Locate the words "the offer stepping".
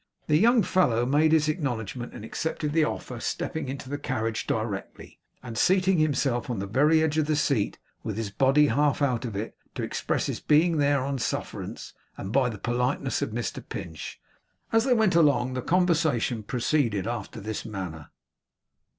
2.73-3.69